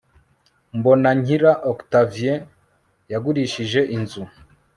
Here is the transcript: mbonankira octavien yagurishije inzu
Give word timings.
mbonankira 0.77 1.51
octavien 1.71 2.39
yagurishije 3.11 3.79
inzu 3.95 4.21